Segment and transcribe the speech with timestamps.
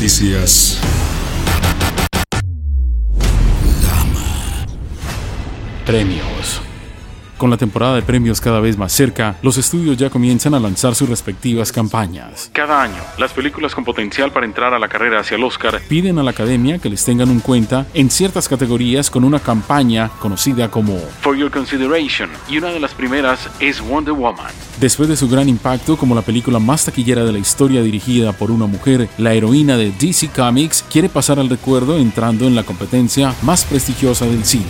[0.00, 0.78] Noticias.
[5.84, 6.67] Premios.
[7.38, 10.96] Con la temporada de premios cada vez más cerca, los estudios ya comienzan a lanzar
[10.96, 12.50] sus respectivas campañas.
[12.52, 16.18] Cada año, las películas con potencial para entrar a la carrera hacia el Oscar piden
[16.18, 20.68] a la academia que les tengan en cuenta en ciertas categorías con una campaña conocida
[20.68, 24.50] como For Your Consideration, y una de las primeras es Wonder Woman.
[24.80, 28.50] Después de su gran impacto como la película más taquillera de la historia dirigida por
[28.50, 33.32] una mujer, la heroína de DC Comics quiere pasar al recuerdo entrando en la competencia
[33.42, 34.66] más prestigiosa del cine.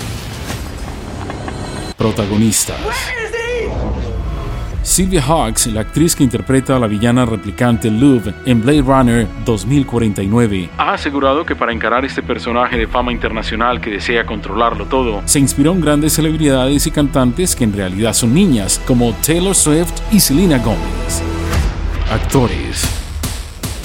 [1.98, 2.78] Protagonistas.
[4.82, 10.70] Sylvia Hawks, la actriz que interpreta a la villana replicante Luv en Blade Runner 2049,
[10.78, 15.40] ha asegurado que para encarar este personaje de fama internacional que desea controlarlo todo, se
[15.40, 20.20] inspiró en grandes celebridades y cantantes que en realidad son niñas, como Taylor Swift y
[20.20, 21.20] Selena Gomez.
[22.12, 22.97] Actores.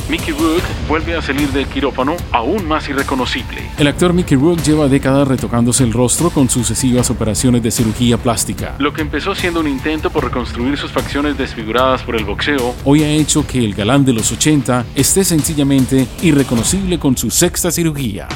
[0.09, 3.61] Mickey Rourke vuelve a salir del quirófano aún más irreconocible.
[3.77, 8.75] El actor Mickey Rourke lleva décadas retocándose el rostro con sucesivas operaciones de cirugía plástica.
[8.79, 13.03] Lo que empezó siendo un intento por reconstruir sus facciones desfiguradas por el boxeo, hoy
[13.03, 18.27] ha hecho que el galán de los 80 esté sencillamente irreconocible con su sexta cirugía.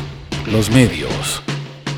[0.51, 1.43] Los medios.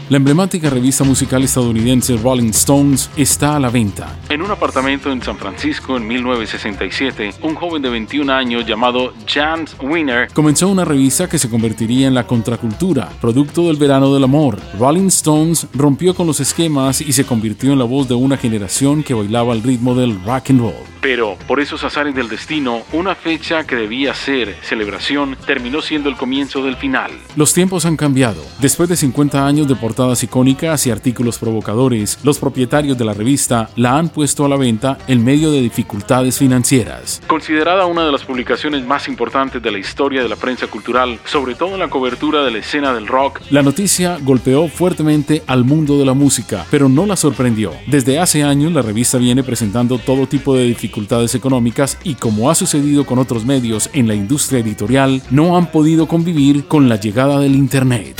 [0.09, 4.17] La emblemática revista musical estadounidense Rolling Stones está a la venta.
[4.29, 9.75] En un apartamento en San Francisco en 1967, un joven de 21 años llamado James
[9.79, 14.57] Winner comenzó una revista que se convertiría en la contracultura, producto del verano del amor.
[14.79, 19.03] Rolling Stones rompió con los esquemas y se convirtió en la voz de una generación
[19.03, 20.89] que bailaba al ritmo del rock and roll.
[21.01, 26.17] Pero, por esos azares del destino, una fecha que debía ser celebración terminó siendo el
[26.17, 27.11] comienzo del final.
[27.37, 28.43] Los tiempos han cambiado.
[28.59, 33.69] Después de 50 años de portadas icónicas y artículos provocadores, los propietarios de la revista
[33.75, 37.21] la han puesto a la venta en medio de dificultades financieras.
[37.27, 41.55] Considerada una de las publicaciones más importantes de la historia de la prensa cultural, sobre
[41.55, 45.99] todo en la cobertura de la escena del rock, la noticia golpeó fuertemente al mundo
[45.99, 47.73] de la música, pero no la sorprendió.
[47.87, 52.49] Desde hace años la revista viene presentando todo tipo de dificultades dificultades económicas y como
[52.49, 56.95] ha sucedido con otros medios en la industria editorial, no han podido convivir con la
[56.95, 58.15] llegada del Internet.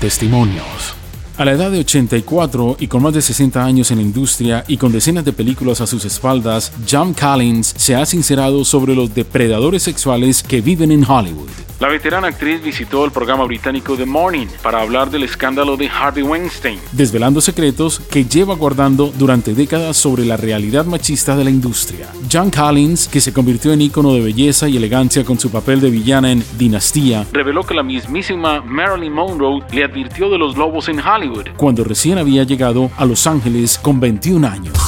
[0.00, 1.01] Testimonios.
[1.42, 4.76] A la edad de 84 y con más de 60 años en la industria y
[4.76, 9.82] con decenas de películas a sus espaldas, John Collins se ha sincerado sobre los depredadores
[9.82, 11.71] sexuales que viven en Hollywood.
[11.82, 16.22] La veterana actriz visitó el programa británico The Morning para hablar del escándalo de Harvey
[16.22, 22.06] Weinstein, desvelando secretos que lleva guardando durante décadas sobre la realidad machista de la industria.
[22.32, 25.90] John Collins, que se convirtió en ícono de belleza y elegancia con su papel de
[25.90, 31.00] villana en Dinastía, reveló que la mismísima Marilyn Monroe le advirtió de los lobos en
[31.00, 34.78] Hollywood cuando recién había llegado a Los Ángeles con 21 años.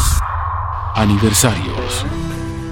[0.95, 2.07] Aniversarios.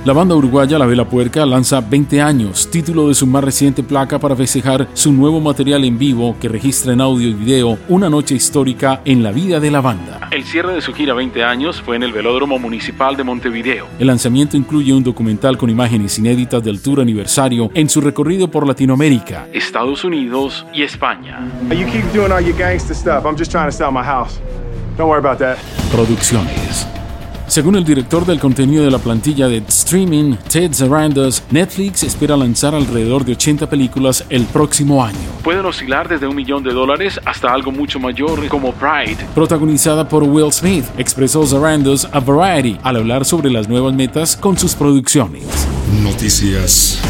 [0.05, 4.19] La banda uruguaya La Vela Puerca lanza 20 años, título de su más reciente placa
[4.19, 8.35] para festejar su nuevo material en vivo que registra en audio y video una noche
[8.35, 10.29] histórica en la vida de la banda.
[10.33, 13.87] El cierre de su gira 20 años fue en el Velódromo Municipal de Montevideo.
[14.01, 18.67] El lanzamiento incluye un documental con imágenes inéditas del tour aniversario en su recorrido por
[18.67, 21.49] Latinoamérica, Estados Unidos y España.
[25.93, 26.92] Producciones.
[27.53, 32.75] Según el director del contenido de la plantilla de streaming, Ted Sarandos, Netflix espera lanzar
[32.75, 35.19] alrededor de 80 películas el próximo año.
[35.45, 39.19] Pueden oscilar desde un millón de dólares hasta algo mucho mayor como Pride.
[39.35, 44.57] Protagonizada por Will Smith, expresó Sarandos a Variety al hablar sobre las nuevas metas con
[44.57, 45.45] sus producciones.
[46.03, 47.03] Noticias.